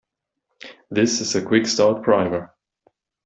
This 0.89 1.21
is 1.21 1.35
a 1.35 1.45
quick 1.45 1.67
start 1.67 2.01
primer. 2.01 2.55